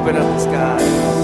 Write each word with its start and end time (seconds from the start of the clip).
Open 0.00 0.16
up 0.16 0.22
the 0.22 0.40
skies. 0.40 1.19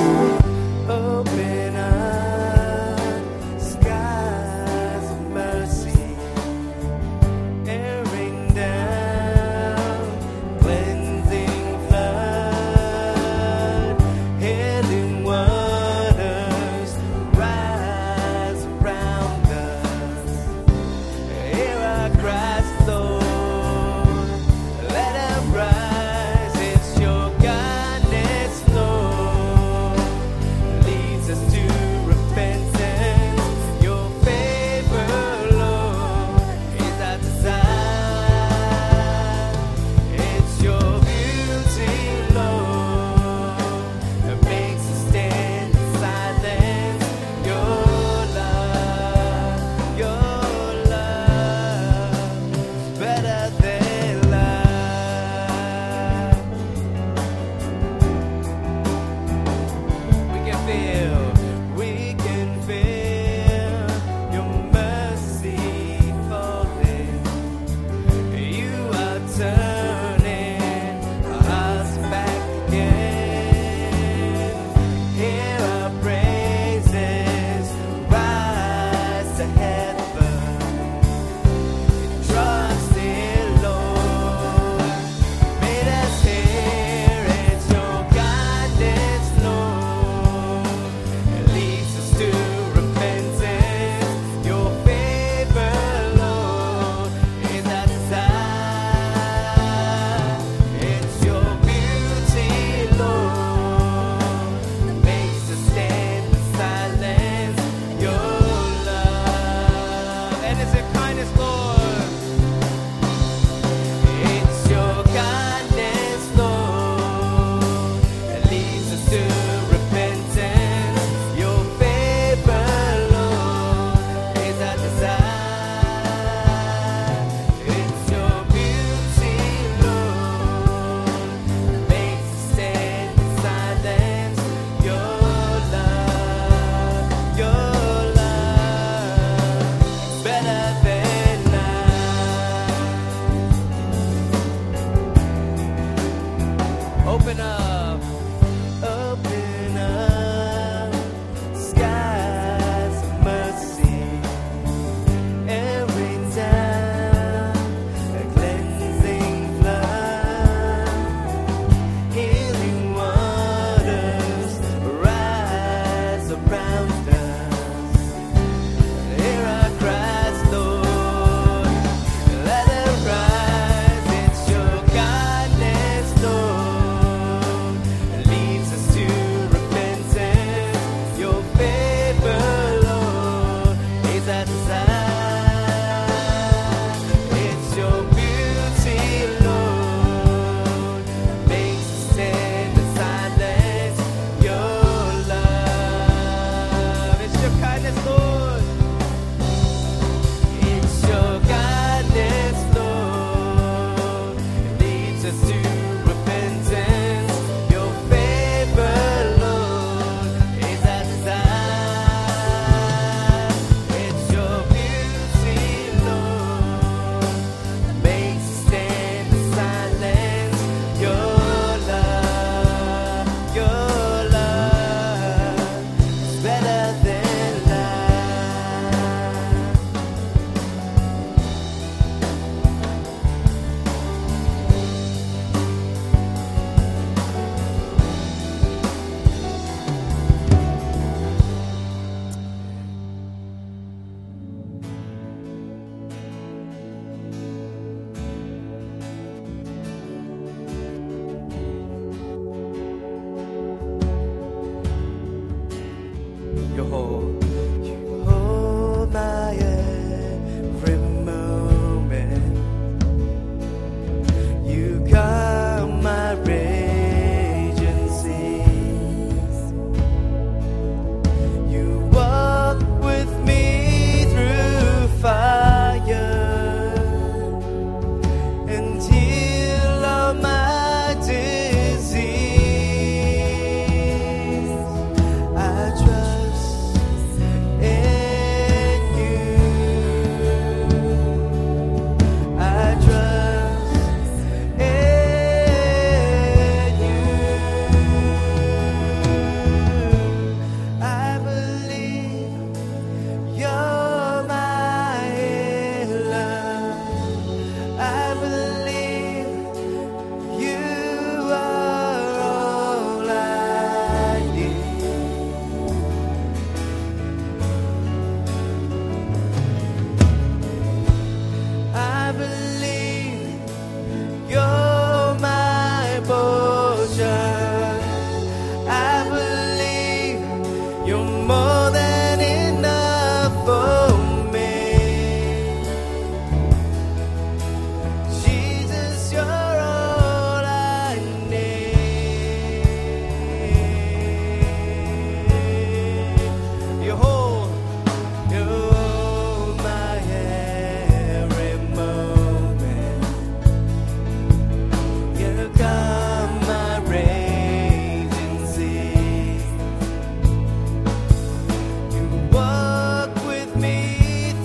We 60.77 61.16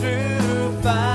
through 0.02 0.82
fire. 0.82 1.11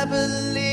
I 0.00 0.06
believe 0.06 0.69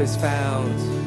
Is 0.00 0.16
found. 0.16 0.97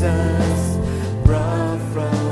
Jesus 0.00 0.78
brought 1.26 1.78
from 1.92 2.29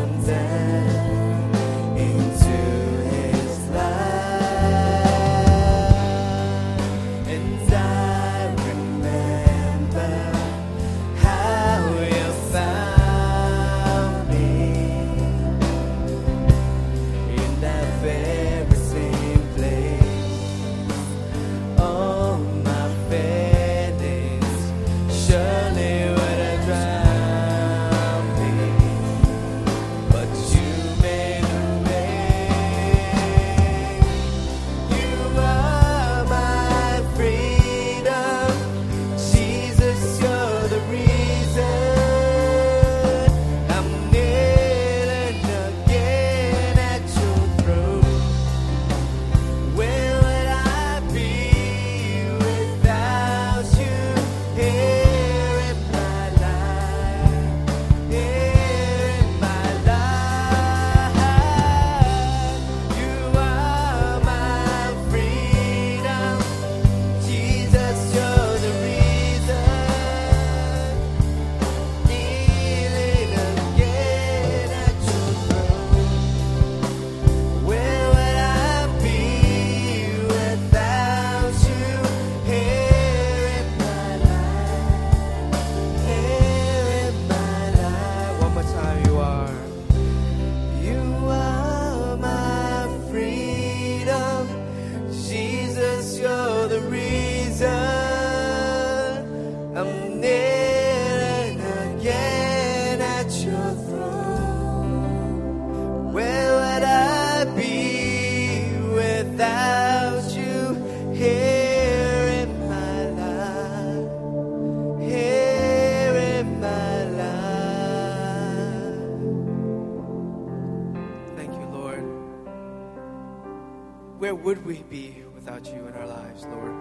would 124.42 124.64
we 124.64 124.82
be 124.84 125.22
without 125.34 125.66
you 125.66 125.86
in 125.86 125.94
our 125.94 126.06
lives, 126.06 126.46
Lord? 126.46 126.74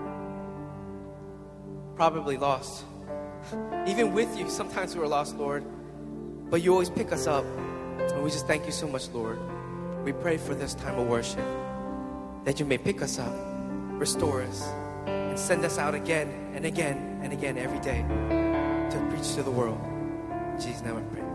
Probably 1.96 2.38
lost. 2.38 2.86
Even 3.88 4.14
with 4.14 4.38
you, 4.38 4.50
sometimes 4.50 4.96
we're 4.96 5.08
lost, 5.08 5.36
Lord. 5.38 5.64
But 6.50 6.62
you 6.62 6.72
always 6.72 6.90
pick 6.90 7.12
us 7.12 7.28
up. 7.28 7.46
And 7.46 8.24
we 8.24 8.30
just 8.30 8.48
thank 8.48 8.66
you 8.66 8.72
so 8.72 8.88
much, 8.88 9.10
Lord. 9.10 9.40
We 10.04 10.14
pray 10.14 10.38
for 10.38 10.56
this 10.56 10.74
time 10.76 10.98
of 10.98 11.08
worship 11.08 11.46
that 12.46 12.60
you 12.60 12.66
may 12.66 12.78
pick 12.78 13.02
us 13.02 13.20
up, 13.20 13.34
restore 14.00 14.42
us, 14.42 14.66
and 15.06 15.38
send 15.38 15.66
us 15.66 15.78
out 15.78 15.94
again 15.94 16.52
and 16.54 16.66
again 16.66 17.20
and 17.22 17.34
again 17.34 17.58
every 17.58 17.80
day 17.80 18.06
to 18.90 19.08
preach 19.10 19.36
to 19.36 19.44
the 19.44 19.52
world. 19.52 19.80
In 19.84 20.62
Jesus' 20.62 20.82
now 20.82 20.98
I 20.98 21.02
pray. 21.02 21.27